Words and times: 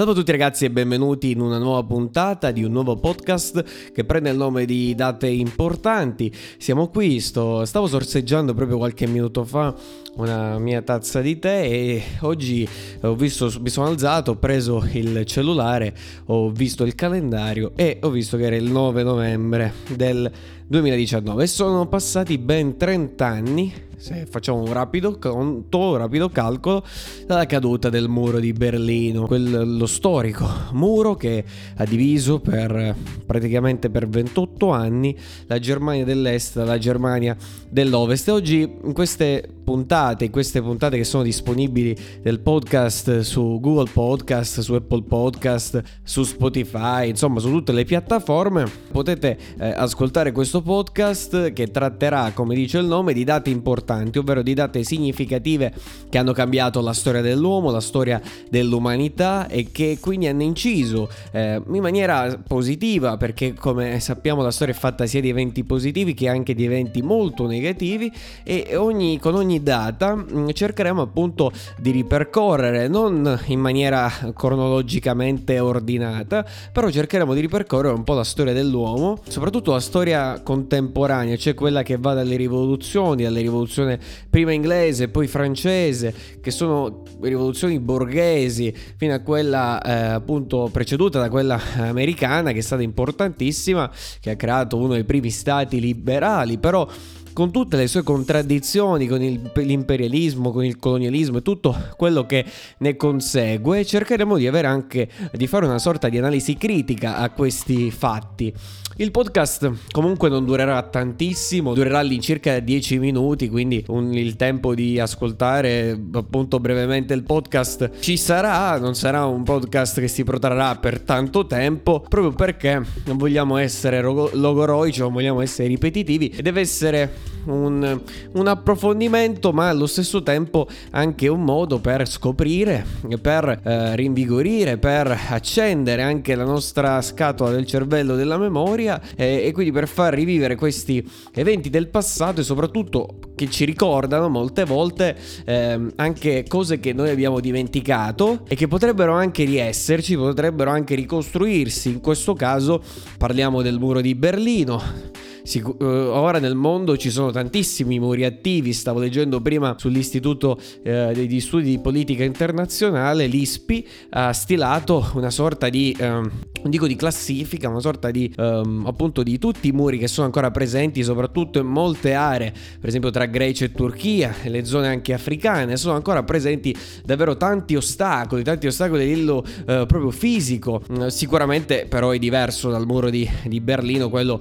Salve 0.00 0.14
a 0.14 0.16
tutti 0.16 0.32
ragazzi 0.32 0.64
e 0.64 0.70
benvenuti 0.70 1.32
in 1.32 1.42
una 1.42 1.58
nuova 1.58 1.84
puntata 1.84 2.52
di 2.52 2.64
un 2.64 2.72
nuovo 2.72 2.96
podcast 2.96 3.92
che 3.92 4.02
prende 4.06 4.30
il 4.30 4.36
nome 4.38 4.64
di 4.64 4.94
date 4.94 5.26
importanti. 5.26 6.34
Siamo 6.56 6.88
qui, 6.88 7.20
sto, 7.20 7.66
stavo 7.66 7.86
sorseggiando 7.86 8.54
proprio 8.54 8.78
qualche 8.78 9.06
minuto 9.06 9.44
fa 9.44 9.74
una 10.14 10.58
mia 10.58 10.80
tazza 10.80 11.20
di 11.20 11.38
tè 11.38 11.64
e 11.64 12.02
oggi 12.20 12.66
ho 13.02 13.14
visto, 13.14 13.52
mi 13.60 13.68
sono 13.68 13.88
alzato, 13.88 14.30
ho 14.30 14.36
preso 14.36 14.82
il 14.90 15.26
cellulare, 15.26 15.94
ho 16.28 16.48
visto 16.48 16.84
il 16.84 16.94
calendario 16.94 17.72
e 17.76 17.98
ho 18.00 18.08
visto 18.08 18.38
che 18.38 18.44
era 18.44 18.56
il 18.56 18.70
9 18.70 19.02
novembre 19.02 19.74
del 19.94 20.32
2019 20.70 21.42
e 21.42 21.46
sono 21.48 21.88
passati 21.88 22.38
ben 22.38 22.76
30 22.76 23.26
anni 23.26 23.88
se 24.00 24.24
facciamo 24.24 24.60
un 24.60 24.72
rapido 24.72 25.18
conto, 25.18 25.78
un 25.78 25.96
rapido 25.98 26.30
calcolo, 26.30 26.82
dalla 27.26 27.44
caduta 27.44 27.90
del 27.90 28.08
muro 28.08 28.40
di 28.40 28.54
Berlino, 28.54 29.26
quel, 29.26 29.76
lo 29.76 29.86
storico 29.86 30.48
muro 30.72 31.16
che 31.16 31.44
ha 31.76 31.84
diviso 31.84 32.40
per 32.40 32.96
praticamente 33.26 33.90
per 33.90 34.08
28 34.08 34.70
anni 34.70 35.14
la 35.46 35.58
Germania 35.58 36.06
dell'Est 36.06 36.54
dalla 36.54 36.78
Germania 36.78 37.36
dell'Ovest. 37.68 38.28
E 38.28 38.30
oggi 38.30 38.60
in 38.60 38.94
queste 38.94 39.46
puntate, 39.62 40.24
in 40.24 40.30
queste 40.30 40.62
puntate 40.62 40.96
che 40.96 41.04
sono 41.04 41.22
disponibili 41.22 41.94
del 42.22 42.40
podcast 42.40 43.20
su 43.20 43.60
Google 43.60 43.90
Podcast, 43.92 44.60
su 44.60 44.72
Apple 44.72 45.02
Podcast, 45.02 45.82
su 46.02 46.22
Spotify, 46.22 47.10
insomma 47.10 47.38
su 47.38 47.50
tutte 47.50 47.72
le 47.72 47.84
piattaforme, 47.84 48.64
potete 48.90 49.38
eh, 49.58 49.68
ascoltare 49.68 50.32
questo 50.32 50.59
podcast 50.62 51.52
che 51.52 51.70
tratterà, 51.70 52.32
come 52.34 52.54
dice 52.54 52.78
il 52.78 52.86
nome, 52.86 53.12
di 53.12 53.20
importanti 53.20 53.50
importanti, 53.50 54.18
ovvero 54.18 54.42
di 54.42 54.54
date 54.54 54.82
significative 54.82 55.72
che 56.08 56.18
hanno 56.18 56.32
cambiato 56.32 56.80
la 56.80 56.92
storia 56.92 57.20
dell'uomo, 57.20 57.70
la 57.70 57.80
storia 57.80 58.20
dell'umanità 58.48 59.46
e 59.48 59.68
che 59.70 59.98
quindi 60.00 60.26
hanno 60.26 60.42
inciso 60.42 61.08
eh, 61.32 61.60
in 61.64 61.80
maniera 61.80 62.38
positiva, 62.46 63.16
perché 63.16 63.54
come 63.54 64.00
sappiamo 64.00 64.42
la 64.42 64.50
storia 64.50 64.74
è 64.74 64.76
fatta 64.76 65.06
sia 65.06 65.20
di 65.20 65.28
eventi 65.28 65.64
positivi 65.64 66.14
che 66.14 66.28
anche 66.28 66.54
di 66.54 66.64
eventi 66.64 67.02
molto 67.02 67.46
negativi 67.46 68.12
e 68.42 68.76
ogni, 68.76 69.18
con 69.18 69.34
ogni 69.34 69.62
data 69.62 70.16
mm, 70.16 70.48
cercheremo 70.52 71.02
appunto 71.02 71.52
di 71.78 71.90
ripercorrere, 71.90 72.88
non 72.88 73.40
in 73.46 73.60
maniera 73.60 74.10
cronologicamente 74.34 75.58
ordinata, 75.58 76.44
però 76.72 76.90
cercheremo 76.90 77.34
di 77.34 77.40
ripercorrere 77.40 77.94
un 77.94 78.04
po' 78.04 78.14
la 78.14 78.24
storia 78.24 78.52
dell'uomo, 78.52 79.20
soprattutto 79.28 79.72
la 79.72 79.80
storia 79.80 80.40
contemporanea, 80.50 81.36
cioè 81.36 81.54
quella 81.54 81.84
che 81.84 81.96
va 81.96 82.12
dalle 82.12 82.34
rivoluzioni, 82.34 83.24
alle 83.24 83.40
rivoluzioni 83.40 83.96
prima 84.28 84.50
inglese, 84.50 85.06
poi 85.06 85.28
francese, 85.28 86.12
che 86.40 86.50
sono 86.50 87.04
rivoluzioni 87.20 87.78
borghesi, 87.78 88.74
fino 88.96 89.14
a 89.14 89.20
quella 89.20 89.80
eh, 89.80 89.92
appunto 90.14 90.68
preceduta 90.72 91.20
da 91.20 91.28
quella 91.30 91.60
americana, 91.78 92.50
che 92.50 92.58
è 92.58 92.62
stata 92.62 92.82
importantissima, 92.82 93.88
che 94.18 94.30
ha 94.30 94.34
creato 94.34 94.76
uno 94.76 94.94
dei 94.94 95.04
primi 95.04 95.30
stati 95.30 95.78
liberali, 95.78 96.58
però 96.58 96.84
con 97.32 97.50
tutte 97.50 97.76
le 97.76 97.86
sue 97.86 98.02
contraddizioni, 98.02 99.06
con 99.06 99.22
il, 99.22 99.50
l'imperialismo, 99.54 100.50
con 100.50 100.64
il 100.64 100.78
colonialismo 100.78 101.38
e 101.38 101.42
tutto 101.42 101.76
quello 101.96 102.26
che 102.26 102.44
ne 102.78 102.96
consegue, 102.96 103.84
cercheremo 103.84 104.36
di 104.36 104.46
avere 104.46 104.66
anche 104.66 105.08
di 105.32 105.46
fare 105.46 105.66
una 105.66 105.78
sorta 105.78 106.08
di 106.08 106.18
analisi 106.18 106.56
critica 106.56 107.16
a 107.16 107.30
questi 107.30 107.90
fatti. 107.90 108.52
Il 109.00 109.12
podcast 109.12 109.70
comunque 109.92 110.28
non 110.28 110.44
durerà 110.44 110.82
tantissimo, 110.82 111.72
durerà 111.72 112.00
all'incirca 112.00 112.58
10 112.58 112.98
minuti, 112.98 113.48
quindi 113.48 113.82
un, 113.88 114.12
il 114.12 114.36
tempo 114.36 114.74
di 114.74 115.00
ascoltare 115.00 115.98
appunto 116.12 116.60
brevemente 116.60 117.14
il 117.14 117.22
podcast 117.22 117.92
ci 118.00 118.18
sarà, 118.18 118.78
non 118.78 118.94
sarà 118.94 119.24
un 119.24 119.42
podcast 119.42 120.00
che 120.00 120.08
si 120.08 120.22
protrarrà 120.22 120.76
per 120.76 121.00
tanto 121.00 121.46
tempo, 121.46 122.04
proprio 122.06 122.32
perché 122.32 122.82
non 123.06 123.16
vogliamo 123.16 123.56
essere 123.56 124.02
logoroici, 124.02 125.00
non 125.00 125.14
vogliamo 125.14 125.40
essere 125.40 125.68
ripetitivi 125.68 126.28
e 126.28 126.42
deve 126.42 126.60
essere 126.60 127.10
un, 127.44 128.00
un, 128.32 128.46
approfondimento, 128.46 129.52
ma 129.52 129.68
allo 129.68 129.86
stesso 129.86 130.22
tempo 130.22 130.66
anche 130.90 131.28
un 131.28 131.42
modo 131.42 131.78
per 131.78 132.08
scoprire, 132.08 132.84
per 133.20 133.60
eh, 133.64 133.96
rinvigorire, 133.96 134.78
per 134.78 135.18
accendere 135.30 136.02
anche 136.02 136.34
la 136.34 136.44
nostra 136.44 137.00
scatola 137.00 137.50
del 137.50 137.66
cervello 137.66 138.14
della 138.14 138.36
memoria 138.36 139.00
eh, 139.16 139.42
e 139.44 139.52
quindi 139.52 139.72
per 139.72 139.88
far 139.88 140.14
rivivere 140.14 140.56
questi 140.56 141.06
eventi 141.32 141.70
del 141.70 141.88
passato 141.88 142.40
e 142.40 142.44
soprattutto 142.44 143.18
che 143.34 143.48
ci 143.48 143.64
ricordano 143.64 144.28
molte 144.28 144.64
volte 144.64 145.16
eh, 145.44 145.86
anche 145.96 146.44
cose 146.46 146.78
che 146.78 146.92
noi 146.92 147.10
abbiamo 147.10 147.40
dimenticato 147.40 148.40
e 148.46 148.54
che 148.54 148.68
potrebbero 148.68 149.12
anche 149.12 149.44
riesserci, 149.44 150.16
potrebbero 150.16 150.70
anche 150.70 150.94
ricostruirsi. 150.94 151.88
In 151.88 152.00
questo 152.00 152.34
caso 152.34 152.82
parliamo 153.16 153.62
del 153.62 153.78
muro 153.78 154.00
di 154.00 154.14
Berlino 154.14 155.28
Sic- 155.42 155.66
uh, 155.66 155.84
ora 155.84 156.38
nel 156.38 156.54
mondo 156.54 156.96
ci 156.96 157.10
sono 157.10 157.30
tantissimi 157.30 157.98
muri 157.98 158.24
attivi, 158.24 158.72
stavo 158.72 158.98
leggendo 158.98 159.40
prima 159.40 159.74
sull'Istituto 159.78 160.58
uh, 160.60 160.82
degli 160.82 161.40
Studi 161.40 161.70
di 161.70 161.78
Politica 161.78 162.24
Internazionale, 162.24 163.26
l'ISPI 163.26 163.86
ha 164.10 164.32
stilato 164.32 165.10
una 165.14 165.30
sorta 165.30 165.68
di, 165.68 165.96
non 165.98 166.30
dico 166.64 166.86
di 166.86 166.96
classifica, 166.96 167.68
una 167.68 167.80
sorta 167.80 168.10
di 168.10 168.32
um, 168.36 168.84
appunto 168.86 169.22
di 169.22 169.38
tutti 169.38 169.68
i 169.68 169.72
muri 169.72 169.98
che 169.98 170.08
sono 170.08 170.26
ancora 170.26 170.50
presenti, 170.50 171.02
soprattutto 171.02 171.58
in 171.58 171.66
molte 171.66 172.12
aree, 172.12 172.52
per 172.78 172.88
esempio 172.88 173.10
tra 173.10 173.26
Grecia 173.26 173.64
e 173.64 173.72
Turchia, 173.72 174.34
le 174.44 174.64
zone 174.64 174.88
anche 174.88 175.12
africane, 175.14 175.76
sono 175.76 175.94
ancora 175.94 176.22
presenti 176.22 176.76
davvero 177.04 177.36
tanti 177.36 177.76
ostacoli, 177.76 178.42
tanti 178.42 178.66
ostacoli 178.66 179.02
a 179.02 179.06
livello 179.06 179.36
uh, 179.38 179.64
proprio 179.86 180.10
fisico. 180.10 180.82
Mm, 180.92 181.06
sicuramente 181.06 181.86
però 181.88 182.10
è 182.10 182.18
diverso 182.18 182.70
dal 182.70 182.86
muro 182.86 183.10
di, 183.10 183.28
di 183.44 183.60
Berlino, 183.60 184.08
quello 184.08 184.40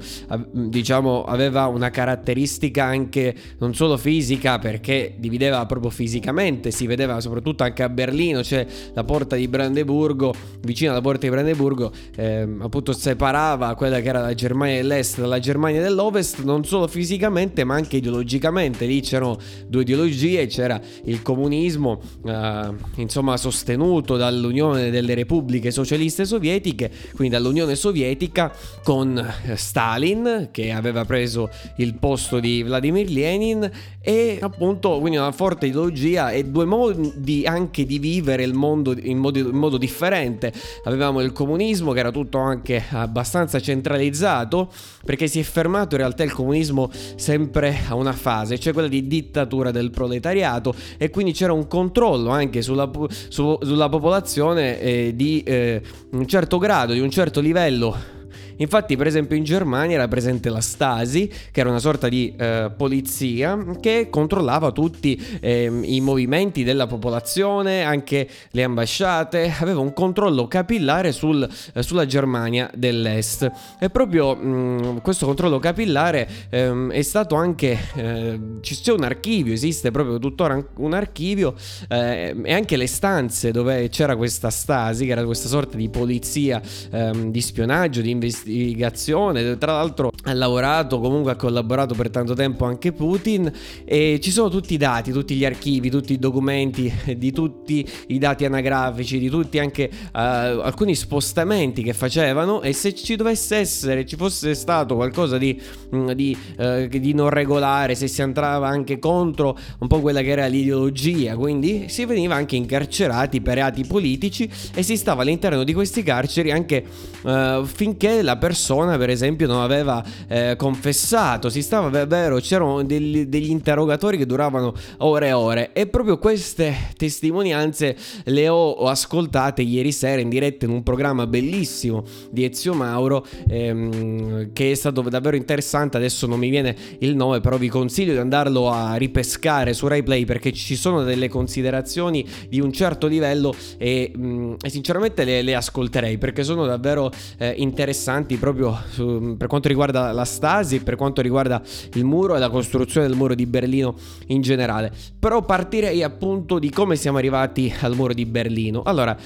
diciamo 0.52 0.89
diciamo 0.90 1.24
aveva 1.24 1.68
una 1.68 1.92
caratteristica 1.92 2.84
anche 2.84 3.36
non 3.60 3.76
solo 3.76 3.96
fisica 3.96 4.58
perché 4.58 5.14
divideva 5.18 5.64
proprio 5.68 5.92
fisicamente, 5.92 6.72
si 6.72 6.88
vedeva 6.88 7.22
soprattutto 7.22 7.62
anche 7.62 7.84
a 7.84 7.90
Berlino, 7.90 8.42
c'è 8.42 8.66
la 8.94 9.04
porta 9.04 9.36
di 9.36 9.48
Brandeburgo, 9.48 10.34
vicino 10.62 10.90
alla 10.90 11.02
porta 11.02 11.28
di 11.28 11.30
Brandeburgo, 11.30 11.92
eh, 12.16 12.48
appunto 12.60 12.92
separava 12.94 13.76
quella 13.76 14.00
che 14.00 14.08
era 14.08 14.22
la 14.22 14.34
Germania 14.34 14.78
dell'Est 14.78 15.20
dalla 15.20 15.38
Germania 15.38 15.80
dell'Ovest, 15.80 16.42
non 16.42 16.66
solo 16.66 16.88
fisicamente 16.88 17.64
ma 17.64 17.76
anche 17.76 17.98
ideologicamente, 17.98 18.88
lì 18.88 19.02
c'erano 19.02 19.38
due 19.68 19.84
ideologie, 19.84 20.48
c'era 20.48 20.82
il 21.04 21.22
comunismo, 21.22 22.02
eh, 22.26 22.74
insomma 22.96 23.38
sostenuto 23.38 24.18
dall'Unione 24.18 24.90
delle 24.90 25.14
Repubbliche 25.14 25.70
Socialiste 25.70 26.26
Sovietiche, 26.26 26.90
quindi 27.14 27.36
dall'Unione 27.36 27.76
Sovietica 27.76 28.52
con 28.84 29.16
eh, 29.18 29.56
Stalin 29.56 30.48
che 30.52 30.72
aveva 30.80 31.06
preso 31.06 31.50
il 31.78 31.94
posto 31.96 32.40
di 32.40 32.64
Vladimir 32.64 33.10
Lenin 33.10 33.70
e 34.02 34.40
appunto 34.42 35.00
quindi 35.00 35.18
una 35.18 35.32
forte 35.32 35.68
ideologia 35.68 36.32
e 36.32 36.46
due 36.46 36.66
modi 36.66 37.46
anche 37.46 37.86
di 37.86 38.00
vivere 38.00 38.44
il 38.44 38.54
mondo 38.54 38.96
in 38.98 39.18
modo, 39.18 39.38
in 39.40 39.50
modo 39.50 39.78
differente. 39.78 40.52
Avevamo 40.86 41.22
il 41.22 41.32
comunismo 41.32 41.92
che 41.92 42.00
era 42.00 42.12
tutto 42.12 42.40
anche 42.40 42.84
abbastanza 42.90 43.60
centralizzato 43.60 44.72
perché 45.06 45.28
si 45.28 45.40
è 45.40 45.44
fermato 45.44 45.96
in 45.96 46.02
realtà 46.02 46.24
il 46.24 46.32
comunismo 46.32 46.90
sempre 47.16 47.78
a 47.88 47.96
una 47.96 48.14
fase, 48.14 48.58
cioè 48.60 48.74
quella 48.74 48.88
di 48.88 49.08
dittatura 49.08 49.72
del 49.72 49.92
proletariato 49.92 50.74
e 50.98 51.10
quindi 51.10 51.34
c'era 51.34 51.54
un 51.54 51.68
controllo 51.68 52.30
anche 52.30 52.62
sulla, 52.62 52.90
su, 53.28 53.58
sulla 53.62 53.90
popolazione 53.90 54.80
eh, 54.80 55.14
di 55.16 55.44
eh, 55.44 55.82
un 56.12 56.28
certo 56.28 56.58
grado, 56.58 56.94
di 56.94 57.00
un 57.00 57.10
certo 57.10 57.40
livello 57.40 58.18
Infatti, 58.60 58.98
per 58.98 59.08
esempio, 59.08 59.38
in 59.38 59.44
Germania 59.44 59.96
era 59.96 60.08
presente 60.08 60.50
la 60.50 60.60
Stasi, 60.60 61.32
che 61.52 61.60
era 61.60 61.70
una 61.70 61.80
sorta 61.80 62.10
di 62.10 62.34
eh, 62.38 62.72
polizia 62.76 63.58
che 63.80 64.08
controllava 64.10 64.72
tutti 64.72 65.40
eh, 65.40 65.72
i 65.84 66.02
movimenti 66.02 66.64
della 66.64 66.86
popolazione, 66.86 67.84
anche 67.84 68.28
le 68.52 68.64
ambasciate, 68.64 69.54
aveva 69.60 69.80
un 69.80 69.94
controllo 69.94 70.48
capillare 70.48 71.14
sul, 71.14 71.48
eh, 71.74 71.84
sulla 71.84 72.06
Germania 72.06 72.70
dell'Est. 72.76 73.50
E 73.80 73.90
proprio 73.90 74.36
mh, 74.36 74.48
mm, 74.48 74.98
questo 74.98 75.26
controllo 75.26 75.60
capillare 75.60 76.28
ehm, 76.50 76.92
è 76.92 77.02
stato 77.02 77.36
anche. 77.36 77.78
Eh, 77.96 78.40
c'è 78.62 78.92
un 78.92 79.04
archivio, 79.04 79.54
esiste 79.54 79.92
proprio 79.92 80.20
tuttora 80.20 80.62
un 80.76 80.94
archivio, 80.94 81.56
eh, 81.88 82.36
e 82.44 82.54
anche 82.54 82.76
le 82.76 82.88
stanze 82.88 83.52
dove 83.52 83.88
c'era 83.90 84.18
questa 84.18 84.50
Stasi, 84.50 85.06
che 85.06 85.12
era 85.12 85.24
questa 85.24 85.48
sorta 85.48 85.78
di 85.78 85.88
polizia 85.90 86.62
ehm, 86.92 87.32
di 87.32 87.42
spionaggio, 87.42 88.02
di 88.02 88.10
investimento 88.10 88.48
investigazione. 88.50 89.58
Tra 89.58 89.74
l'altro 89.74 90.12
ha 90.24 90.34
lavorato, 90.34 91.00
comunque 91.00 91.32
ha 91.32 91.36
collaborato 91.36 91.94
per 91.94 92.10
tanto 92.10 92.34
tempo 92.34 92.66
anche 92.66 92.92
Putin 92.92 93.52
e 93.86 94.20
ci 94.22 94.32
sono 94.32 94.50
tutti 94.50 94.74
i 94.74 94.78
dati, 94.78 95.12
tutti 95.12 95.36
gli 95.36 95.46
archivi, 95.46 95.90
tutti 95.90 96.14
i 96.14 96.20
documenti 96.20 96.92
di 97.18 97.32
tutti 97.32 97.88
i 98.08 98.18
dati 98.18 98.46
anagrafici, 98.46 99.20
di 99.20 99.30
tutti 99.30 99.60
anche 99.60 99.90
uh, 99.92 100.10
alcuni 100.12 100.96
spostamenti 100.96 101.84
che 101.84 101.94
facevano 101.94 102.62
e 102.62 102.74
se 102.74 102.94
ci 102.94 103.16
dovesse 103.16 103.58
essere, 103.58 104.06
ci 104.06 104.16
fosse 104.16 104.54
stato 104.54 104.96
qualcosa 104.96 105.38
di, 105.38 105.60
mm, 105.96 106.12
di, 106.12 106.38
uh, 106.58 106.88
di 106.88 107.14
non 107.14 107.30
regolare, 107.30 107.96
se 107.96 108.08
si 108.08 108.22
andava 108.22 108.68
anche 108.68 109.00
contro 109.00 109.58
un 109.80 109.88
po' 109.88 110.00
quella 110.00 110.22
che 110.22 110.30
era 110.30 110.48
l'ideologia, 110.48 111.36
quindi 111.36 111.86
si 111.88 112.06
veniva 112.06 112.36
anche 112.36 112.56
incarcerati 112.56 113.42
per 113.42 113.56
reati 113.56 113.86
politici 113.86 114.50
e 114.74 114.84
si 114.84 114.96
stava 114.98 115.22
all'interno 115.22 115.64
di 115.64 115.74
questi 115.74 116.04
carceri 116.04 116.52
anche 116.52 116.84
uh, 117.24 117.64
finché 117.66 118.22
la 118.22 118.38
persona 118.40 118.98
per 118.98 119.12
esempio 119.12 119.46
non 119.46 119.62
aveva 119.62 120.04
eh, 120.28 120.56
confessato, 120.58 121.50
si 121.50 121.62
stava 121.62 121.90
davvero, 121.90 122.40
c'erano 122.40 122.84
degli, 122.84 123.26
degli 123.26 123.52
interrogatori 123.52 124.18
che 124.18 124.26
duravano 124.26 124.74
ore 124.98 125.28
e 125.28 125.34
ore. 125.34 125.74
E 125.74 125.86
proprio 125.86 126.18
queste 126.18 126.74
testimonianze 126.98 127.96
le 128.24 128.50
ho 128.50 128.74
ascoltate 128.88 129.62
ieri 129.62 129.92
sera 129.92 130.22
in 130.22 130.30
diretta 130.30 130.66
in 130.66 130.72
un 130.72 130.82
programma 130.82 131.28
bellissimo 131.28 132.04
di 132.32 132.44
Ezio 132.46 132.74
Mauro 132.74 133.26
ehm, 133.48 134.52
che 134.54 134.72
è 134.72 134.76
stato 134.76 135.02
davvero 135.02 135.36
interessante, 135.36 135.98
adesso 135.98 136.26
non 136.26 136.40
mi 136.40 136.50
viene 136.50 136.76
il 137.00 137.16
nome 137.16 137.42
però 137.42 137.58
vi 137.58 137.70
consiglio 137.70 138.14
di 138.14 138.18
andarlo 138.18 138.70
a 138.70 138.96
ripescare 138.96 139.74
su 139.74 139.88
RaiPlay 139.88 140.26
perché 140.26 140.52
ci 140.54 140.76
sono 140.76 141.04
delle 141.04 141.28
considerazioni 141.28 142.26
di 142.48 142.60
un 142.60 142.72
certo 142.72 143.08
livello 143.08 143.54
e, 143.78 144.12
mh, 144.16 144.28
mm, 144.28 144.54
e 144.62 144.70
sinceramente 144.70 145.24
le, 145.24 145.42
le, 145.42 145.56
ascolterei 145.56 146.18
perché 146.18 146.44
sono 146.44 146.66
davvero 146.66 147.12
eh, 147.38 147.54
interessanti 147.58 148.29
proprio 148.38 148.78
su, 148.90 149.36
per 149.38 149.48
quanto 149.48 149.68
riguarda 149.68 150.12
la 150.12 150.26
Stasi, 150.26 150.82
per 150.82 150.96
quanto 150.96 151.22
riguarda 151.22 151.62
il 151.94 152.06
muro 152.06 152.36
e 152.36 152.40
la 152.40 152.50
costruzione 152.50 153.08
del 153.08 153.16
muro 153.16 153.36
di 153.36 153.46
Berlino 153.46 153.96
in 154.28 154.42
generale. 154.42 154.92
Però 155.18 155.44
partirei 155.44 156.04
appunto 156.04 156.60
di 156.60 156.70
come 156.70 156.96
siamo 156.96 157.18
arrivati 157.18 157.74
al 157.82 157.96
muro 157.96 158.14
di 158.14 158.26
Berlino. 158.26 158.82
Allora, 158.84 159.18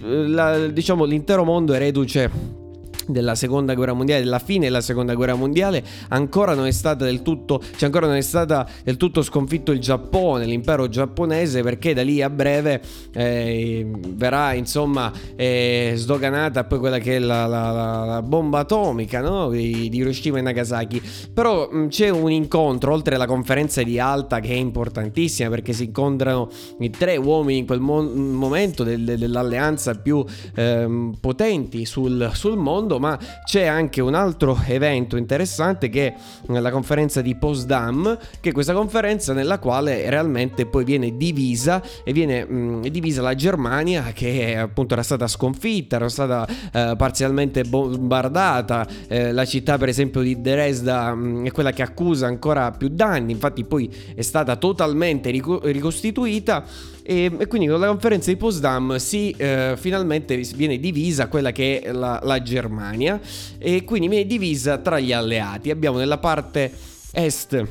la, 0.00 0.66
diciamo 0.68 1.04
l'intero 1.04 1.44
mondo 1.44 1.72
è 1.72 1.78
reduce 1.78 2.59
della 3.06 3.34
seconda 3.34 3.74
guerra 3.74 3.92
mondiale, 3.92 4.22
della 4.22 4.38
fine 4.38 4.66
della 4.66 4.80
seconda 4.80 5.14
guerra 5.14 5.34
mondiale, 5.34 5.84
ancora 6.08 6.54
non 6.54 6.66
è 6.66 6.70
stata 6.70 7.04
del 7.04 7.22
tutto, 7.22 7.60
cioè 7.60 7.84
ancora 7.84 8.06
non 8.06 8.16
è 8.16 8.20
stata 8.20 8.68
del 8.84 8.96
tutto 8.96 9.22
sconfitto 9.22 9.72
il 9.72 9.80
Giappone, 9.80 10.44
l'impero 10.44 10.88
giapponese, 10.88 11.62
perché 11.62 11.94
da 11.94 12.02
lì 12.02 12.22
a 12.22 12.30
breve 12.30 12.80
eh, 13.12 13.88
verrà 14.14 14.52
insomma 14.52 15.12
eh, 15.36 15.92
sdoganata 15.96 16.64
poi 16.64 16.78
quella 16.78 16.98
che 16.98 17.16
è 17.16 17.18
la, 17.18 17.46
la, 17.46 18.04
la 18.04 18.22
bomba 18.22 18.60
atomica 18.60 19.20
no? 19.20 19.50
di, 19.50 19.88
di, 19.88 19.96
Hiroshima 19.96 20.38
e 20.38 20.42
Nagasaki. 20.42 21.02
Però 21.32 21.68
mh, 21.70 21.88
c'è 21.88 22.08
un 22.08 22.30
incontro, 22.30 22.92
oltre 22.92 23.16
alla 23.16 23.26
conferenza 23.26 23.82
di 23.82 23.98
Alta 23.98 24.40
che 24.40 24.50
è 24.50 24.56
importantissima 24.56 25.48
perché 25.48 25.72
si 25.72 25.84
incontrano 25.84 26.48
i 26.78 26.90
tre 26.90 27.16
uomini 27.16 27.58
in 27.60 27.66
quel 27.66 27.80
mo- 27.80 28.02
momento 28.02 28.84
del, 28.84 29.04
dell'alleanza 29.18 29.94
più 29.94 30.24
eh, 30.54 31.10
potenti 31.18 31.84
sul, 31.84 32.30
sul 32.34 32.56
mondo 32.56 32.98
ma 33.00 33.18
c'è 33.44 33.64
anche 33.64 34.00
un 34.00 34.14
altro 34.14 34.56
evento 34.66 35.16
interessante 35.16 35.88
che 35.88 36.06
è 36.06 36.14
la 36.46 36.70
conferenza 36.70 37.22
di 37.22 37.34
Potsdam, 37.34 38.16
che 38.40 38.50
è 38.50 38.52
questa 38.52 38.74
conferenza 38.74 39.32
nella 39.32 39.58
quale 39.58 40.08
realmente 40.08 40.66
poi 40.66 40.84
viene 40.84 41.16
divisa 41.16 41.82
e 42.04 42.12
viene 42.12 42.44
mh, 42.44 42.88
divisa 42.88 43.22
la 43.22 43.34
Germania 43.34 44.12
che 44.12 44.56
appunto 44.56 44.92
era 44.92 45.02
stata 45.02 45.26
sconfitta, 45.26 45.96
era 45.96 46.08
stata 46.08 46.46
eh, 46.72 46.94
parzialmente 46.96 47.64
bombardata, 47.64 48.86
eh, 49.08 49.32
la 49.32 49.46
città 49.46 49.78
per 49.78 49.88
esempio 49.88 50.20
di 50.20 50.40
Dresda 50.40 51.14
mh, 51.14 51.46
è 51.46 51.50
quella 51.50 51.72
che 51.72 51.82
accusa 51.82 52.26
ancora 52.26 52.70
più 52.70 52.88
danni, 52.88 53.32
infatti 53.32 53.64
poi 53.64 53.90
è 54.14 54.22
stata 54.22 54.56
totalmente 54.56 55.30
ricostituita 55.30 56.64
e, 57.10 57.28
e, 57.38 57.46
quindi 57.48 57.66
con 57.66 57.80
la 57.80 57.88
conferenza 57.88 58.30
di 58.30 58.36
Potsdam 58.36 58.94
si 58.98 59.34
eh, 59.36 59.74
finalmente 59.76 60.36
viene 60.54 60.78
divisa 60.78 61.26
quella 61.26 61.50
che 61.50 61.80
è 61.80 61.90
la, 61.90 62.20
la 62.22 62.40
Germania 62.40 63.20
e 63.58 63.82
quindi 63.82 64.06
viene 64.06 64.26
divisa 64.26 64.78
tra 64.78 65.00
gli 65.00 65.12
alleati. 65.12 65.72
Abbiamo 65.72 65.98
nella 65.98 66.18
parte 66.18 66.72
est 67.10 67.66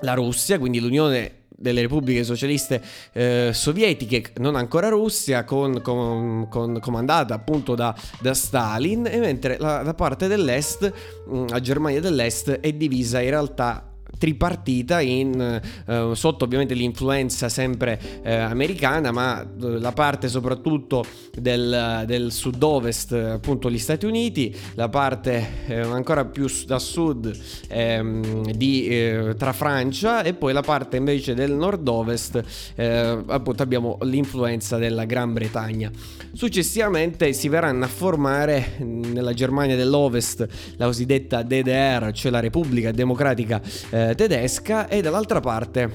la 0.00 0.14
Russia, 0.14 0.58
quindi 0.58 0.80
l'Unione 0.80 1.40
delle 1.46 1.82
repubbliche 1.82 2.24
socialiste 2.24 2.82
eh, 3.12 3.50
sovietiche, 3.52 4.32
non 4.38 4.56
ancora 4.56 4.88
Russia, 4.88 5.44
con, 5.44 5.82
con, 5.82 6.46
con, 6.48 6.78
comandata 6.80 7.34
appunto 7.34 7.74
da, 7.74 7.94
da, 8.18 8.32
Stalin, 8.32 9.04
e 9.04 9.18
mentre 9.18 9.58
la, 9.58 9.82
la 9.82 9.92
parte 9.92 10.26
dell'est, 10.26 10.90
mm, 11.28 11.48
la 11.48 11.60
Germania 11.60 12.00
dell'est, 12.00 12.50
è 12.50 12.72
divisa 12.72 13.20
in 13.20 13.28
realtà 13.28 13.89
tripartita 14.20 15.00
in, 15.00 15.40
eh, 15.86 16.10
sotto 16.12 16.44
ovviamente 16.44 16.74
l'influenza 16.74 17.48
sempre 17.48 17.98
eh, 18.22 18.34
americana, 18.34 19.10
ma 19.12 19.40
eh, 19.40 19.46
la 19.78 19.92
parte 19.92 20.28
soprattutto 20.28 21.02
del, 21.34 22.04
del 22.04 22.30
sud-ovest, 22.30 23.12
appunto 23.12 23.70
gli 23.70 23.78
Stati 23.78 24.04
Uniti, 24.04 24.54
la 24.74 24.90
parte 24.90 25.64
eh, 25.66 25.80
ancora 25.80 26.26
più 26.26 26.48
da 26.66 26.78
sud 26.78 27.34
ehm, 27.68 28.50
di, 28.52 28.88
eh, 28.88 29.34
tra 29.38 29.54
Francia 29.54 30.22
e 30.22 30.34
poi 30.34 30.52
la 30.52 30.60
parte 30.60 30.98
invece 30.98 31.32
del 31.32 31.52
nord-ovest, 31.52 32.44
eh, 32.74 33.24
appunto 33.26 33.62
abbiamo 33.62 33.96
l'influenza 34.02 34.76
della 34.76 35.06
Gran 35.06 35.32
Bretagna. 35.32 35.90
Successivamente 36.32 37.32
si 37.32 37.48
verranno 37.48 37.84
a 37.84 37.88
formare 37.88 38.76
nella 38.80 39.32
Germania 39.32 39.76
dell'Ovest 39.76 40.46
la 40.76 40.84
cosiddetta 40.84 41.42
DDR, 41.42 42.12
cioè 42.12 42.30
la 42.30 42.40
Repubblica 42.40 42.92
Democratica 42.92 43.60
eh, 43.90 44.09
eh, 44.10 44.14
tedesca 44.14 44.88
e 44.88 45.00
dall'altra 45.00 45.40
parte 45.40 45.90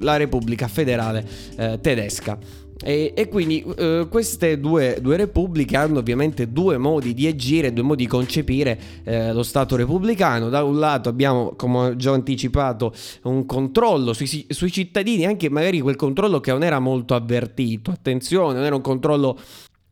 la 0.00 0.16
Repubblica 0.16 0.68
Federale 0.68 1.26
eh, 1.56 1.78
Tedesca. 1.80 2.38
E, 2.80 3.12
e, 3.16 3.28
quindi 3.28 3.64
eh, 3.76 4.06
queste 4.08 4.60
due, 4.60 4.98
due, 5.00 5.16
repubbliche 5.16 5.76
hanno 5.76 5.98
ovviamente 5.98 6.52
due 6.52 6.78
modi 6.78 7.12
di 7.12 7.26
agire, 7.26 7.72
due 7.72 7.82
modi 7.82 8.04
di 8.04 8.08
concepire 8.08 8.78
eh, 9.02 9.32
lo 9.32 9.42
Stato 9.42 9.74
repubblicano. 9.74 10.48
Da 10.48 10.62
un 10.62 10.78
lato 10.78 11.08
abbiamo, 11.08 11.54
come 11.56 11.78
ho 11.78 11.96
già 11.96 12.12
anticipato, 12.12 12.94
un 13.22 13.46
controllo 13.46 14.12
sui, 14.12 14.46
sui 14.48 14.70
cittadini, 14.70 15.26
anche 15.26 15.50
magari 15.50 15.80
quel 15.80 15.96
controllo 15.96 16.38
che 16.38 16.52
non 16.52 16.62
era 16.62 16.78
molto 16.78 17.16
avvertito. 17.16 17.90
Attenzione, 17.90 18.54
non 18.54 18.64
era 18.64 18.76
un 18.76 18.82
controllo 18.82 19.36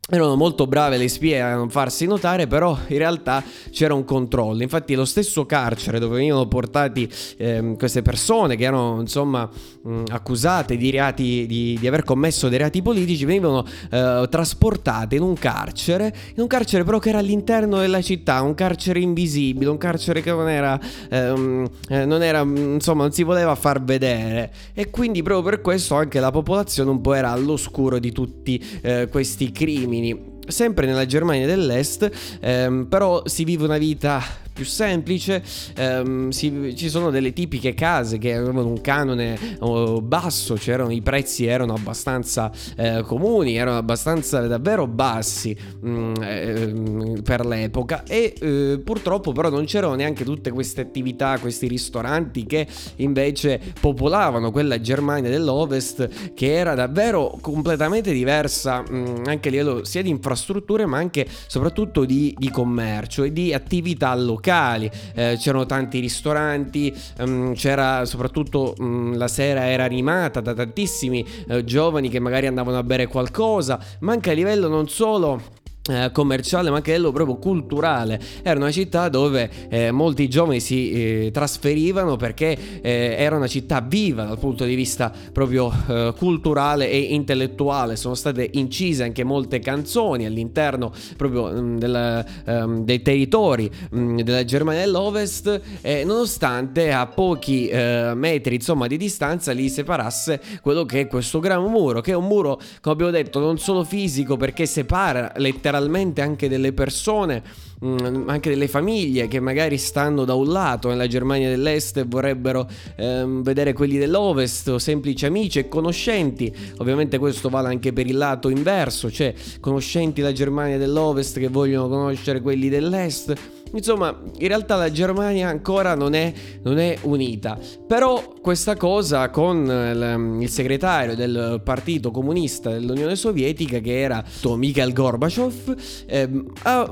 erano 0.08 0.36
molto 0.36 0.68
brave 0.68 0.98
le 0.98 1.08
spie 1.08 1.40
a 1.40 1.56
non 1.56 1.68
farsi 1.68 2.06
notare, 2.06 2.46
però 2.46 2.78
in 2.86 2.98
realtà 2.98 3.42
c'era 3.72 3.92
un 3.92 4.04
controllo. 4.04 4.62
Infatti, 4.62 4.94
lo 4.94 5.04
stesso 5.04 5.46
carcere 5.46 5.98
dove 5.98 6.16
venivano 6.16 6.46
portati 6.46 7.10
eh, 7.38 7.74
queste 7.76 8.02
persone 8.02 8.54
che 8.54 8.62
erano 8.62 9.00
insomma 9.00 9.50
mh, 9.82 10.02
accusate 10.08 10.76
di, 10.76 10.90
reati, 10.90 11.46
di, 11.48 11.76
di, 11.80 11.86
aver 11.88 12.04
commesso 12.04 12.48
dei 12.48 12.58
reati 12.58 12.82
politici, 12.82 13.24
venivano 13.24 13.64
eh, 13.90 14.26
trasportate 14.30 15.16
in 15.16 15.22
un 15.22 15.34
carcere, 15.34 16.14
in 16.34 16.42
un 16.42 16.46
carcere 16.46 16.84
però 16.84 17.00
che 17.00 17.08
era 17.08 17.18
all'interno 17.18 17.78
della 17.78 18.00
città, 18.00 18.42
un 18.42 18.54
carcere 18.54 19.00
invisibile, 19.00 19.68
un 19.68 19.78
carcere 19.78 20.22
che 20.22 20.30
non 20.30 20.48
era, 20.48 20.78
ehm, 21.10 21.68
eh, 21.88 22.04
non 22.04 22.22
era 22.22 22.42
insomma, 22.42 23.02
non 23.02 23.12
si 23.12 23.24
voleva 23.24 23.56
far 23.56 23.82
vedere. 23.82 24.52
E 24.72 24.88
quindi, 24.88 25.24
proprio 25.24 25.50
per 25.50 25.60
questo, 25.62 25.96
anche 25.96 26.20
la 26.20 26.30
popolazione 26.30 26.90
un 26.90 27.00
po' 27.00 27.14
era 27.14 27.32
all'oscuro 27.32 27.98
di 27.98 28.12
tutti 28.12 28.64
eh, 28.82 29.08
questi 29.10 29.50
crimini 29.50 29.94
uomini 29.96 30.34
sempre 30.46 30.86
nella 30.86 31.06
Germania 31.06 31.46
dell'Est, 31.46 32.38
ehm, 32.40 32.86
però 32.86 33.22
si 33.26 33.44
vive 33.44 33.64
una 33.64 33.78
vita 33.78 34.22
più 34.56 34.64
semplice, 34.64 35.42
ehm, 35.76 36.30
si, 36.30 36.74
ci 36.74 36.88
sono 36.88 37.10
delle 37.10 37.34
tipiche 37.34 37.74
case 37.74 38.16
che 38.16 38.34
avevano 38.34 38.68
un 38.68 38.80
canone 38.80 39.38
oh, 39.58 40.00
basso, 40.00 40.54
c'erano 40.54 40.92
i 40.92 41.02
prezzi 41.02 41.44
erano 41.44 41.74
abbastanza 41.74 42.50
eh, 42.74 43.02
comuni, 43.04 43.56
erano 43.56 43.76
abbastanza 43.76 44.46
davvero 44.46 44.86
bassi 44.86 45.54
mh, 45.80 45.90
mm, 45.90 46.14
eh, 46.22 47.22
per 47.22 47.44
l'epoca 47.44 48.04
e 48.04 48.32
eh, 48.40 48.80
purtroppo 48.82 49.32
però 49.32 49.50
non 49.50 49.66
c'erano 49.66 49.94
neanche 49.94 50.24
tutte 50.24 50.50
queste 50.50 50.80
attività, 50.80 51.36
questi 51.38 51.68
ristoranti 51.68 52.46
che 52.46 52.66
invece 52.96 53.60
popolavano 53.78 54.50
quella 54.50 54.80
Germania 54.80 55.28
dell'Ovest 55.28 56.32
che 56.32 56.54
era 56.54 56.74
davvero 56.74 57.36
completamente 57.42 58.10
diversa 58.10 58.80
mh, 58.80 58.96
mm, 58.96 59.24
anche 59.26 59.48
a 59.48 59.50
livello 59.50 59.84
sia 59.84 60.00
di 60.00 60.08
infrastrutture 60.08 60.86
ma 60.86 60.96
anche 60.96 61.26
soprattutto 61.46 62.06
di, 62.06 62.34
di 62.38 62.48
commercio 62.50 63.22
e 63.22 63.34
di 63.34 63.52
attività 63.52 64.14
locali 64.14 64.44
locali, 64.46 64.88
eh, 65.14 65.36
c'erano 65.38 65.66
tanti 65.66 65.98
ristoranti, 65.98 66.94
ehm, 67.18 67.54
c'era 67.54 68.04
soprattutto 68.04 68.74
mh, 68.78 68.84
mm, 68.84 69.14
la 69.14 69.28
sera 69.28 69.66
era 69.66 69.84
animata 69.84 70.40
da 70.40 70.54
tantissimi 70.54 71.26
eh, 71.48 71.64
giovani 71.64 72.08
che 72.08 72.20
magari 72.20 72.46
andavano 72.46 72.78
a 72.78 72.84
bere 72.84 73.08
qualcosa, 73.08 73.80
ma 74.00 74.12
anche 74.12 74.30
a 74.30 74.34
livello 74.34 74.68
non 74.68 74.88
solo 74.88 75.64
eh, 75.88 76.10
commerciale 76.12 76.70
ma 76.70 76.76
anche 76.76 76.92
a 76.92 76.96
livello 76.96 77.12
proprio 77.12 77.36
culturale. 77.36 78.20
Era 78.42 78.58
una 78.58 78.72
città 78.72 79.08
dove 79.08 79.50
eh, 79.68 79.90
molti 79.90 80.28
giovani 80.28 80.60
si 80.60 80.90
eh, 80.90 81.30
trasferivano 81.32 82.16
perché 82.16 82.56
eh, 82.80 83.14
era 83.18 83.36
una 83.36 83.46
città 83.46 83.80
viva 83.80 84.24
dal 84.24 84.38
punto 84.38 84.64
di 84.64 84.74
vista 84.74 85.12
proprio 85.32 85.72
eh, 85.88 86.14
culturale 86.16 86.90
e 86.90 86.98
intellettuale. 86.98 87.96
Sono 87.96 88.14
state 88.14 88.50
incise 88.54 89.04
anche 89.04 89.24
molte 89.24 89.58
canzoni 89.60 90.26
all'interno 90.26 90.92
proprio 91.16 91.50
mh, 91.50 91.60
mm, 91.60 91.78
del, 91.78 92.26
um, 92.46 92.84
dei 92.84 93.02
territori 93.02 93.70
mh, 93.90 93.98
mm, 93.98 94.18
della 94.20 94.44
Germania 94.44 94.80
dell'Ovest 94.80 95.60
nonostante 96.04 96.92
a 96.92 97.06
pochi 97.06 97.68
eh, 97.68 98.12
metri 98.14 98.56
insomma 98.56 98.86
di 98.86 98.96
distanza 98.96 99.52
li 99.52 99.68
separasse 99.68 100.40
quello 100.60 100.84
che 100.84 101.02
è 101.02 101.06
questo 101.06 101.40
gran 101.40 101.62
muro 101.64 102.00
che 102.00 102.12
è 102.12 102.14
un 102.14 102.26
muro 102.26 102.60
come 102.80 102.94
abbiamo 102.94 103.12
detto 103.12 103.38
non 103.38 103.58
solo 103.58 103.84
fisico 103.84 104.36
perché 104.36 104.66
separa 104.66 105.32
letteralmente 105.36 105.75
letteralmente 105.76 106.20
anche 106.20 106.48
delle 106.48 106.72
persone, 106.72 107.42
mm, 107.84 108.28
anche 108.28 108.50
delle 108.50 108.68
famiglie 108.68 109.28
che 109.28 109.40
magari 109.40 109.78
stanno 109.78 110.24
da 110.24 110.34
un 110.34 110.48
lato 110.48 110.88
nella 110.88 111.06
Germania 111.06 111.48
dell'Est 111.48 111.98
e 111.98 112.04
vorrebbero 112.04 112.68
ehm, 112.96 113.42
vedere 113.42 113.72
quelli 113.72 113.98
dell'Ovest 113.98 114.68
o 114.68 114.78
semplici 114.78 115.26
amici 115.26 115.58
e 115.58 115.68
conoscenti. 115.68 116.52
Ovviamente 116.78 117.18
questo 117.18 117.48
vale 117.48 117.68
anche 117.68 117.92
per 117.92 118.06
il 118.06 118.16
lato 118.16 118.48
inverso, 118.48 119.10
cioè 119.10 119.34
conoscenti 119.60 120.20
della 120.20 120.32
Germania 120.32 120.78
dell'Ovest 120.78 121.38
che 121.38 121.48
vogliono 121.48 121.88
conoscere 121.88 122.40
quelli 122.40 122.68
dell'Est 122.68 123.54
Insomma, 123.72 124.16
in 124.38 124.48
realtà 124.48 124.76
la 124.76 124.90
Germania 124.90 125.48
ancora 125.48 125.94
non 125.94 126.14
è, 126.14 126.32
non 126.62 126.78
è 126.78 126.96
unita. 127.02 127.58
Però 127.86 128.35
questa 128.46 128.76
cosa 128.76 129.28
con 129.30 129.64
il, 129.64 130.42
il, 130.42 130.48
segretario 130.48 131.16
del 131.16 131.60
Partito 131.64 132.12
Comunista 132.12 132.70
dell'Unione 132.70 133.16
Sovietica, 133.16 133.80
che 133.80 133.98
era 133.98 134.22
Mikhail 134.44 134.92
Gorbachev, 134.92 135.76
eh, 136.06 136.28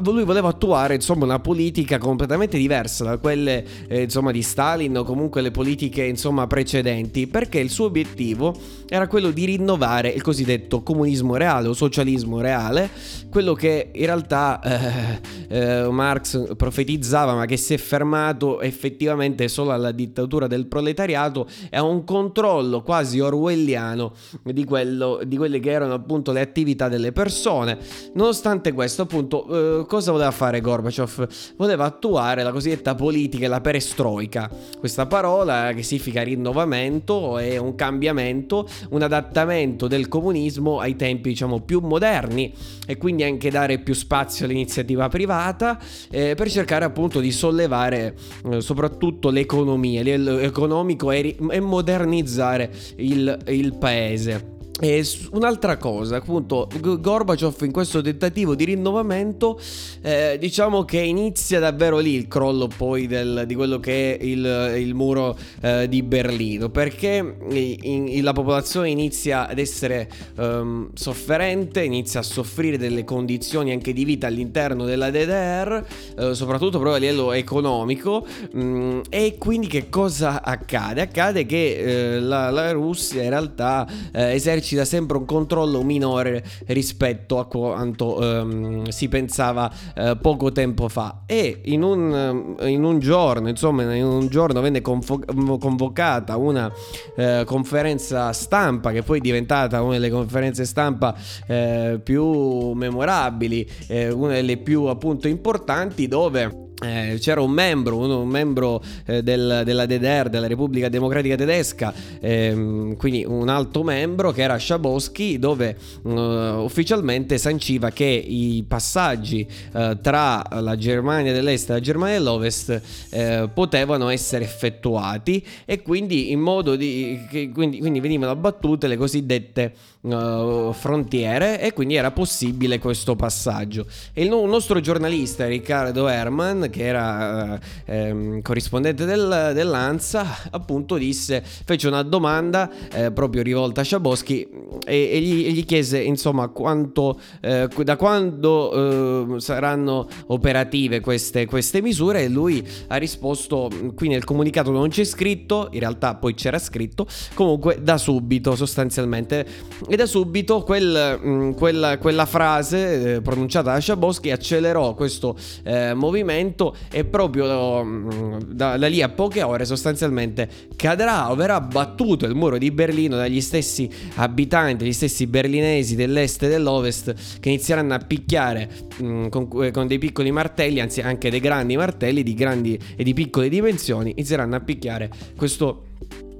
lui 0.02 0.24
voleva 0.24 0.48
attuare 0.48 0.96
insomma, 0.96 1.22
una 1.22 1.38
politica 1.38 1.98
completamente 1.98 2.58
diversa 2.58 3.04
da 3.04 3.18
quelle 3.18 3.64
eh, 3.86 4.02
insomma, 4.02 4.32
di 4.32 4.42
Stalin 4.42 4.98
o 4.98 5.04
comunque 5.04 5.42
le 5.42 5.52
politiche 5.52 6.02
insomma, 6.02 6.48
precedenti, 6.48 7.28
perché 7.28 7.60
il 7.60 7.70
suo 7.70 7.84
obiettivo 7.84 8.52
era 8.88 9.06
quello 9.06 9.30
di 9.30 9.44
rinnovare 9.44 10.08
il 10.08 10.22
cosiddetto 10.22 10.82
comunismo 10.82 11.36
reale 11.36 11.68
o 11.68 11.72
socialismo 11.72 12.40
reale, 12.40 12.90
quello 13.30 13.54
che 13.54 13.90
in 13.92 14.06
realtà 14.06 14.60
eh, 14.60 15.20
eh 15.56 15.88
Marx 15.88 16.56
profetizzava 16.56 17.34
ma 17.34 17.46
che 17.46 17.56
si 17.56 17.74
è 17.74 17.76
fermato 17.76 18.60
effettivamente 18.60 19.46
solo 19.46 19.70
alla 19.70 19.92
dittatura 19.92 20.48
del 20.48 20.66
proletariato 20.66 21.42
e 21.70 21.76
a 21.76 21.82
un 21.82 22.04
controllo 22.04 22.82
quasi 22.82 23.20
orwelliano 23.20 24.12
di, 24.42 24.64
quello, 24.64 25.20
di 25.24 25.36
quelle 25.36 25.60
che 25.60 25.70
erano 25.70 25.94
appunto 25.94 26.32
le 26.32 26.40
attività 26.40 26.88
delle 26.88 27.12
persone. 27.12 27.78
Nonostante 28.14 28.72
questo 28.72 29.02
appunto 29.02 29.80
eh, 29.80 29.86
cosa 29.86 30.12
voleva 30.12 30.30
fare 30.30 30.60
Gorbachev? 30.60 31.28
Voleva 31.56 31.84
attuare 31.84 32.42
la 32.42 32.52
cosiddetta 32.52 32.94
politica, 32.94 33.48
la 33.48 33.60
perestroica, 33.60 34.50
questa 34.78 35.06
parola 35.06 35.72
che 35.74 35.82
significa 35.82 36.22
rinnovamento 36.22 37.38
e 37.38 37.58
un 37.58 37.74
cambiamento, 37.74 38.68
un 38.90 39.02
adattamento 39.02 39.88
del 39.88 40.08
comunismo 40.08 40.80
ai 40.80 40.96
tempi 40.96 41.30
diciamo 41.30 41.60
più 41.60 41.80
moderni 41.80 42.52
e 42.86 42.96
quindi 42.96 43.22
anche 43.22 43.50
dare 43.50 43.78
più 43.78 43.94
spazio 43.94 44.44
all'iniziativa 44.44 45.08
privata 45.08 45.78
eh, 46.10 46.34
per 46.34 46.50
cercare 46.50 46.84
appunto 46.84 47.20
di 47.20 47.30
sollevare 47.32 48.14
eh, 48.50 48.60
soprattutto 48.60 49.30
l'economia, 49.30 50.02
l'economico 50.02 51.10
e, 51.10 51.33
e 51.50 51.60
modernizzare 51.60 52.70
il, 52.96 53.36
il 53.48 53.74
paese. 53.74 54.52
E 54.80 55.06
un'altra 55.30 55.76
cosa, 55.76 56.16
appunto, 56.16 56.68
Gorbaciov 56.80 57.62
in 57.62 57.70
questo 57.70 58.02
tentativo 58.02 58.56
di 58.56 58.64
rinnovamento, 58.64 59.56
eh, 60.02 60.36
diciamo 60.40 60.84
che 60.84 60.98
inizia 60.98 61.60
davvero 61.60 61.98
lì 61.98 62.14
il 62.14 62.26
crollo 62.26 62.66
poi 62.66 63.06
del, 63.06 63.44
di 63.46 63.54
quello 63.54 63.78
che 63.78 64.16
è 64.18 64.24
il, 64.24 64.74
il 64.76 64.94
muro 64.94 65.38
eh, 65.60 65.88
di 65.88 66.02
Berlino, 66.02 66.70
perché 66.70 67.36
in, 67.50 68.08
in, 68.08 68.24
la 68.24 68.32
popolazione 68.32 68.90
inizia 68.90 69.46
ad 69.46 69.60
essere 69.60 70.10
um, 70.38 70.90
sofferente, 70.92 71.84
inizia 71.84 72.18
a 72.18 72.24
soffrire 72.24 72.76
delle 72.76 73.04
condizioni 73.04 73.70
anche 73.70 73.92
di 73.92 74.04
vita 74.04 74.26
all'interno 74.26 74.84
della 74.84 75.10
DDR, 75.10 75.84
eh, 76.18 76.34
soprattutto 76.34 76.80
proprio 76.80 76.94
a 76.94 76.98
livello 76.98 77.30
economico, 77.30 78.26
mh, 78.50 78.60
mm, 78.60 79.00
e 79.08 79.36
quindi 79.38 79.68
che 79.68 79.88
cosa 79.88 80.42
accade? 80.42 81.00
Accade 81.00 81.46
che 81.46 82.16
eh, 82.16 82.20
la, 82.20 82.50
la, 82.50 82.72
Russia 82.72 83.22
in 83.22 83.30
realtà 83.30 83.86
eh, 84.12 84.34
esercita 84.64 84.74
esercita 84.74 84.84
sempre 84.84 85.18
un 85.18 85.26
controllo 85.26 85.82
minore 85.82 86.42
rispetto 86.66 87.38
a 87.38 87.46
quanto 87.46 88.22
ehm, 88.22 88.88
si 88.88 89.08
pensava 89.08 89.70
eh, 89.94 90.16
poco 90.20 90.50
tempo 90.50 90.88
fa. 90.88 91.22
E 91.26 91.60
in 91.64 91.82
un, 91.82 92.56
in 92.62 92.82
un, 92.82 92.98
giorno, 92.98 93.48
insomma, 93.48 93.94
in 93.94 94.04
un 94.04 94.28
giorno 94.28 94.60
venne 94.60 94.80
convo- 94.80 95.22
convocata 95.58 96.36
una 96.36 96.72
eh, 97.16 97.42
conferenza 97.44 98.32
stampa 98.32 98.90
che 98.90 99.02
poi 99.02 99.18
è 99.18 99.20
diventata 99.20 99.82
una 99.82 99.94
delle 99.94 100.10
conferenze 100.10 100.64
stampa 100.64 101.14
eh, 101.46 102.00
più 102.02 102.72
memorabili, 102.72 103.68
eh, 103.88 104.10
una 104.10 104.32
delle 104.32 104.56
più 104.56 104.84
appunto 104.84 105.28
importanti 105.28 106.08
dove 106.08 106.63
eh, 106.82 107.18
c'era 107.20 107.40
un 107.40 107.50
membro, 107.50 107.96
uno, 107.96 108.20
un 108.20 108.28
membro 108.28 108.82
eh, 109.06 109.22
del, 109.22 109.62
della 109.64 109.86
DDR, 109.86 110.28
della 110.28 110.46
Repubblica 110.46 110.88
Democratica 110.88 111.36
Tedesca, 111.36 111.94
ehm, 112.20 112.96
quindi 112.96 113.24
un 113.26 113.48
alto 113.48 113.82
membro 113.82 114.32
che 114.32 114.42
era 114.42 114.58
Schabowski, 114.58 115.38
dove 115.38 115.76
eh, 116.04 116.10
ufficialmente 116.10 117.38
sanciva 117.38 117.90
che 117.90 118.04
i 118.04 118.64
passaggi 118.66 119.46
eh, 119.72 119.98
tra 120.02 120.42
la 120.50 120.76
Germania 120.76 121.32
dell'Est 121.32 121.70
e 121.70 121.72
la 121.74 121.80
Germania 121.80 122.18
dell'Ovest 122.18 122.80
eh, 123.10 123.48
potevano 123.52 124.08
essere 124.08 124.44
effettuati 124.44 125.44
e 125.64 125.82
quindi 125.82 126.32
in 126.32 126.40
modo 126.40 126.76
di... 126.76 127.52
Quindi, 127.52 127.78
quindi 127.78 128.00
venivano 128.00 128.32
abbattute 128.32 128.86
le 128.86 128.96
cosiddette 128.96 129.72
uh, 130.04 130.72
frontiere 130.72 131.60
e 131.60 131.72
quindi 131.72 131.94
era 131.94 132.10
possibile 132.10 132.78
questo 132.78 133.16
passaggio. 133.16 133.86
E 134.12 134.24
il 134.24 134.28
nostro 134.28 134.80
giornalista 134.80 135.46
Riccardo 135.46 136.08
Herman, 136.08 136.68
che 136.70 136.84
era 136.84 137.54
uh, 137.54 137.90
ehm, 137.90 138.42
corrispondente 138.42 139.04
del, 139.04 139.52
dell'ANSA, 139.54 140.50
appunto 140.50 140.96
disse, 140.96 141.42
fece 141.42 141.88
una 141.88 142.02
domanda 142.02 142.70
eh, 142.92 143.10
proprio 143.10 143.42
rivolta 143.42 143.80
a 143.80 143.84
Schabowski 143.84 144.48
e, 144.86 145.10
e, 145.12 145.20
gli, 145.20 145.46
e 145.46 145.52
gli, 145.52 145.64
chiese 145.64 146.00
insomma 146.00 146.48
quanto, 146.48 147.18
eh, 147.40 147.68
da 147.82 147.96
quando 147.96 149.36
eh, 149.36 149.40
saranno 149.40 150.08
operative 150.26 151.00
queste, 151.00 151.46
queste 151.46 151.80
misure 151.80 152.22
e 152.22 152.28
lui 152.28 152.66
ha 152.88 152.96
risposto, 152.96 153.70
qui 153.94 154.08
nel 154.08 154.24
comunicato 154.24 154.70
non 154.70 154.88
c'è 154.88 155.04
scritto, 155.04 155.68
in 155.72 155.80
realtà 155.80 156.14
poi 156.14 156.34
c'era 156.34 156.58
scritto, 156.58 157.06
comunque 157.34 157.78
da 157.82 157.96
subito 157.98 158.54
sostanzialmente 158.56 159.46
e 159.94 159.96
da 159.96 160.06
subito 160.06 160.62
quel, 160.62 161.18
mh, 161.22 161.28
mm, 161.28 161.50
quella, 161.52 161.98
quella, 161.98 162.26
frase 162.26 163.14
eh, 163.14 163.20
pronunciata 163.20 163.72
da 163.72 163.80
Schabowski 163.80 164.30
accelerò 164.30 164.94
questo 164.94 165.36
eh, 165.62 165.94
movimento 165.94 166.74
e 166.90 167.04
proprio 167.04 167.82
mh, 167.82 168.14
mm, 168.14 168.38
da, 168.46 168.76
da, 168.76 168.86
lì 168.88 169.02
a 169.02 169.08
poche 169.08 169.42
ore 169.42 169.64
sostanzialmente 169.64 170.48
cadrà 170.76 171.30
o 171.30 171.34
verrà 171.36 171.60
battuto 171.60 172.26
il 172.26 172.34
muro 172.34 172.58
di 172.58 172.70
Berlino 172.70 173.16
dagli 173.16 173.40
stessi 173.40 173.88
abitanti, 174.16 174.84
gli 174.84 174.92
stessi 174.92 175.26
berlinesi 175.26 175.94
dell'est 175.94 176.42
e 176.42 176.48
dell'ovest 176.48 177.38
che 177.38 177.48
inizieranno 177.48 177.94
a 177.94 177.98
picchiare 177.98 178.68
mh, 178.98 179.06
mm, 179.06 179.26
con, 179.28 179.48
eh, 179.62 179.70
con, 179.70 179.86
dei 179.86 179.98
piccoli 179.98 180.32
martelli, 180.32 180.80
anzi 180.80 181.00
anche 181.00 181.30
dei 181.30 181.40
grandi 181.40 181.76
martelli 181.76 182.22
di 182.22 182.34
grandi 182.34 182.78
e 182.96 183.04
di 183.04 183.14
piccole 183.14 183.48
dimensioni, 183.48 184.10
inizieranno 184.10 184.56
a 184.56 184.60
picchiare 184.60 185.08
questo 185.36 185.83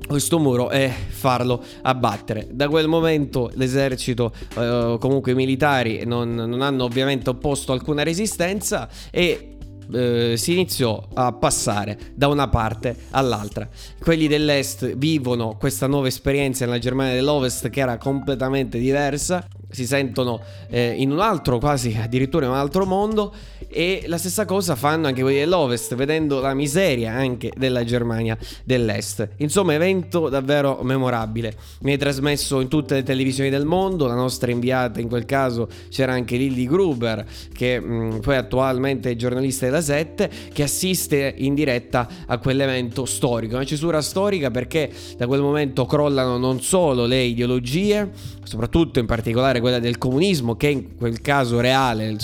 questo 0.07 0.39
muro 0.39 0.71
e 0.71 0.89
farlo 0.89 1.63
abbattere. 1.83 2.49
Da 2.51 2.69
quel 2.69 2.89
momento 2.89 3.51
l'esercito, 3.55 4.33
eh, 4.57 4.97
comunque 4.99 5.33
i 5.33 5.35
militari, 5.35 6.05
non, 6.05 6.35
non, 6.35 6.63
hanno 6.63 6.85
ovviamente 6.85 7.31
opposto 7.31 7.73
alcuna 7.73 8.03
resistenza 8.03 8.89
e 9.11 9.57
eh, 9.93 10.35
si 10.37 10.53
iniziò 10.53 11.03
a 11.15 11.33
passare 11.33 11.99
da 12.15 12.29
una 12.29 12.49
parte 12.49 12.97
all'altra. 13.11 13.69
Quelli 14.01 14.27
dell'est 14.27 14.97
vivono 14.97 15.57
questa 15.59 15.87
nuova 15.87 16.09
esperienza 16.09 16.65
nella 16.65 16.79
Germania 16.79 17.15
dell'Ovest 17.15 17.69
che 17.71 17.81
era 17.81 17.99
completamente 17.99 18.79
diversa, 18.79 19.47
si 19.75 19.87
sentono 19.87 20.41
eh, 20.69 20.95
in 20.97 21.11
un 21.11 21.21
altro, 21.21 21.59
quasi 21.59 21.99
addirittura 22.01 22.47
in 22.47 22.53
un 22.53 22.57
altro 22.59 22.87
mondo 22.87 23.35
e 23.69 24.05
la 24.07 24.19
stessa 24.19 24.45
cosa 24.45 24.77
fanno 24.77 25.09
anche 25.09 25.21
quelli 25.21 25.39
dell'Ovest, 25.39 25.97
vedendo 25.97 26.41
la 26.41 26.55
miseria 26.55 27.13
anche 27.13 27.51
della 27.57 27.83
Germania 27.83 28.39
dell'Est. 28.63 29.31
Insomma, 29.39 29.75
evento 29.75 30.29
davvero 30.29 30.79
memorabile. 30.83 31.53
Mi 31.81 31.93
è 31.93 31.99
trasmesso 31.99 32.61
in 32.61 32.69
tutte 32.69 32.95
le 32.95 33.03
televisioni 33.03 33.51
del 33.51 33.65
mondo, 33.65 34.07
la 34.07 34.15
nostra 34.15 34.53
inviata 34.53 35.01
in 35.01 35.09
quel 35.09 35.25
caso 35.25 35.69
c'era 35.89 36.13
anche 36.13 36.37
Lilly 36.37 36.67
Gruber, 36.67 37.27
che 37.53 37.81
mh, 37.81 37.95
mm, 37.95 38.19
poi 38.21 38.37
attualmente 38.37 39.11
è 39.11 39.17
giornalista 39.17 39.65
della 39.67 39.83
7, 39.83 40.31
che 40.53 40.63
assiste 40.63 41.35
in 41.37 41.55
diretta 41.55 42.07
a 42.27 42.39
quell'evento 42.39 43.05
storico. 43.05 43.57
Una 43.57 43.65
cesura 43.65 44.01
storica 44.03 44.53
perché 44.53 44.89
da 45.17 45.27
quel 45.27 45.41
momento 45.41 45.85
crollano 45.85 46.39
non 46.39 46.61
solo 46.61 47.07
le 47.07 47.23
ideologie, 47.23 48.09
soprattutto 48.45 49.01
in 49.01 49.07
particolare 49.07 49.61
quella 49.65 49.79
del 49.79 49.97
comunismo 49.97 50.57
che 50.57 50.69
in 50.69 50.95
quel 50.95 51.23
caso 51.23 51.59
reale, 51.59 52.05
il, 52.05 52.21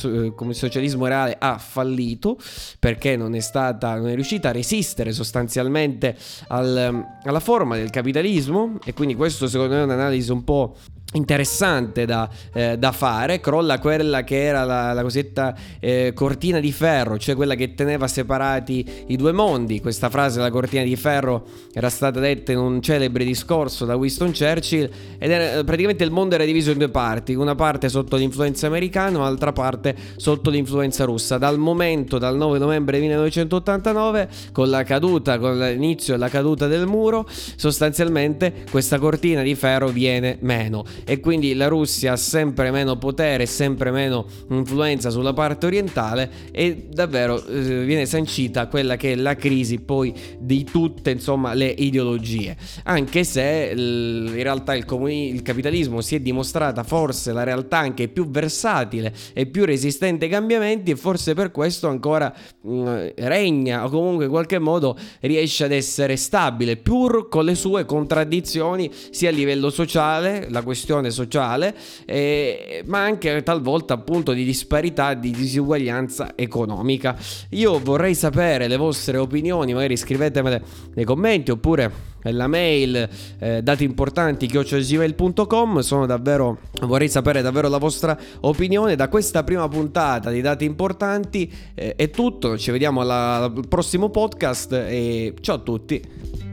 socialismo 0.51 1.07
reale 1.07 1.35
ha 1.39 1.57
fallito 1.57 2.37
perché 2.79 3.17
non 3.17 3.35
è 3.35 3.41
stata, 3.41 3.95
non 3.97 4.09
è 4.11 4.15
riuscita 4.15 4.51
a 4.51 4.53
resistere 4.53 5.11
sostanzialmente 5.13 6.15
al, 6.49 7.03
alla 7.23 7.41
forma 7.41 7.77
del 7.77 7.89
capitalismo 7.89 8.79
e 8.85 8.93
quindi 8.93 9.15
questo 9.15 9.49
secondo 9.49 9.73
me 9.73 9.81
è 9.81 9.85
un'analisi 9.85 10.31
un 10.31 10.45
po' 10.45 10.77
interessante 11.12 12.05
da, 12.05 12.29
eh, 12.52 12.79
da, 12.79 12.93
fare, 12.93 13.40
crolla 13.40 13.79
quella 13.79 14.23
che 14.23 14.45
era 14.45 14.64
la, 14.64 14.93
la 14.93 15.02
cosiddetta 15.02 15.57
eh, 15.81 16.12
cortina 16.14 16.61
di 16.61 16.71
ferro, 16.71 17.19
cioè 17.19 17.35
quella 17.35 17.55
che 17.55 17.75
teneva 17.75 18.07
separati 18.07 19.05
i 19.09 19.17
due 19.17 19.33
mondi. 19.33 19.81
Questa 19.81 20.09
frase, 20.09 20.38
la 20.40 20.50
cortina 20.50 20.85
di 20.85 20.95
ferro, 20.97 21.45
era 21.73 21.88
stata 21.88 22.21
detta 22.21 22.52
in 22.52 22.59
un 22.59 22.81
celebre 22.81 23.25
discorso 23.25 23.85
da 23.85 23.97
Winston 23.97 24.33
Churchill 24.33 24.88
ed 25.19 25.31
era, 25.31 25.64
praticamente 25.64 26.05
il 26.05 26.11
mondo 26.11 26.35
era 26.37 26.45
diviso 26.45 26.71
in 26.71 26.79
due 26.79 26.88
parti, 26.88 27.35
una 27.35 27.55
parte 27.55 27.88
sotto 27.88 28.17
l'influenza 28.17 28.67
americana, 28.67 29.19
l'altra 29.19 29.52
parte 29.52 29.97
sotto 30.17 30.50
l'influenza 30.50 31.05
russa. 31.05 31.38
Dal 31.38 31.59
momento, 31.59 32.19
dal 32.19 32.37
9 32.37 32.59
novembre 32.59 33.00
1989, 33.00 34.29
con 34.52 34.71
la 34.71 34.85
caduta, 34.85 35.38
con 35.38 35.59
l'inizio 35.59 36.14
e 36.14 36.19
la 36.19 36.29
caduta 36.29 36.69
del 36.69 36.87
muro, 36.87 37.26
sostanzialmente 37.29 38.64
questa 38.71 38.99
cortina 38.99 39.43
di 39.43 39.55
ferro 39.55 39.88
viene 39.88 40.38
meno 40.40 40.85
e 41.04 41.21
quindi 41.21 41.54
la 41.54 41.69
Russia 41.69 42.12
ha 42.12 42.16
sempre 42.16 42.71
meno 42.71 42.97
potere, 42.97 43.47
sempre 43.47 43.90
meno 43.90 44.26
influenza 44.50 45.11
sulla 45.11 45.33
parte 45.33 45.66
orientale 45.66 46.30
e 46.52 46.88
davvero 46.90 47.45
eh, 47.45 47.85
viene 47.85 48.07
sancita 48.07 48.66
quella 48.66 48.97
che 48.97 49.12
è 49.12 49.14
la 49.16 49.37
crisi 49.37 49.78
poi 49.80 50.12
di 50.38 50.64
tutte 50.64 51.11
insomma 51.11 51.54
le 51.54 51.69
ideologie. 51.69 52.57
Anche 52.85 53.25
se 53.25 53.73
in 53.75 54.42
realtà 54.42 54.75
il, 54.75 54.85
comuni- 54.85 55.33
il 55.33 55.42
capitalismo 55.42 56.00
si 56.00 56.14
è 56.14 56.21
dimostrata 56.21 56.83
forse 56.83 57.33
la 57.33 57.42
realtà 57.42 57.78
anche 57.78 58.09
più 58.09 58.28
versatile 58.28 59.14
e 59.33 59.47
più 59.47 59.64
resistente 59.64 60.26
ai 60.26 60.30
cambiamenti 60.30 60.90
e 60.90 60.97
forse 60.97 61.35
per 61.35 61.50
questo 61.50 61.88
ancora 61.88 62.33
mh, 62.61 62.71
mm, 62.71 63.07
regna 63.16 63.85
o 63.85 63.88
comunque 63.88 64.25
in 64.25 64.30
qualche 64.30 64.59
modo 64.59 64.97
riesce 65.21 65.64
ad 65.64 65.73
essere 65.73 66.16
stabile 66.16 66.76
pur 66.76 67.28
con 67.28 67.45
le 67.45 67.54
sue 67.54 67.85
contraddizioni 67.85 68.90
sia 69.11 69.28
a 69.28 69.33
livello 69.33 69.71
sociale 69.71 70.49
la 70.50 70.62
questione 70.62 70.90
questione 70.91 71.11
sociale, 71.11 71.75
eh, 72.05 72.83
ma 72.87 73.03
anche 73.03 73.43
talvolta 73.43 73.95
appunto 73.95 74.33
di 74.33 74.45
disparità, 74.45 75.15
di 75.15 75.31
disuguaglianza 75.31 76.33
economica. 76.35 77.17
Io 77.51 77.79
vorrei 77.79 78.15
sapere 78.15 78.67
le 78.67 78.77
vostre 78.77 79.17
opinioni, 79.17 79.73
magari 79.73 79.97
scrivetemele 79.97 80.63
nei 80.95 81.05
commenti 81.05 81.53
oppure 81.53 82.09
nella 82.23 82.49
mail 82.49 83.09
eh, 83.39 83.63
dati 83.63 83.85
importanti 83.85 84.47
chiocciosgmail.com 84.47 85.79
sono 85.79 86.05
davvero 86.05 86.59
vorrei 86.83 87.09
sapere 87.09 87.41
davvero 87.41 87.69
la 87.69 87.79
vostra 87.79 88.19
opinione. 88.41 88.97
Da 88.97 89.09
questa 89.09 89.45
prima 89.45 89.69
puntata 89.69 90.31
di 90.31 90.41
dati 90.41 90.65
importanti 90.65 91.51
eh, 91.75 91.95
è 91.95 92.11
tutto. 92.11 92.59
Ci 92.59 92.71
vediamo 92.73 93.01
alla, 93.01 93.45
al 93.45 93.65
prossimo 93.69 94.11
podcast 94.11 94.73
e 94.73 95.35
ciao 95.41 95.57
a 95.57 95.61
tutti 95.61 96.50